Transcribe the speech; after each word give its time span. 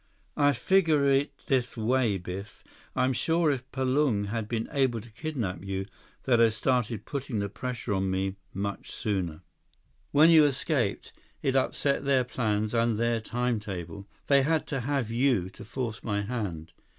"I 0.35 0.53
figure 0.53 1.05
it 1.05 1.43
this 1.45 1.77
way, 1.77 2.17
Biff. 2.17 2.63
I'm 2.95 3.13
sure 3.13 3.51
if 3.51 3.71
Palung 3.71 4.29
had 4.29 4.47
been 4.47 4.67
able 4.71 4.99
to 4.99 5.11
kidnap 5.11 5.63
you, 5.63 5.85
they'd 6.23 6.39
have 6.39 6.55
started 6.55 7.05
putting 7.05 7.37
the 7.37 7.49
pressure 7.49 7.93
on 7.93 8.09
me 8.09 8.35
much 8.51 8.91
sooner. 8.91 9.43
When 10.09 10.31
you 10.31 10.45
escaped, 10.45 11.13
it 11.43 11.55
upset 11.55 12.03
their 12.03 12.23
plans 12.23 12.73
and 12.73 12.97
their 12.97 13.19
timetable. 13.19 14.07
They 14.25 14.41
had 14.41 14.65
to 14.69 14.79
have 14.79 15.11
you 15.11 15.51
to 15.51 15.63
force 15.63 16.03
my 16.03 16.23
hand." 16.23 16.73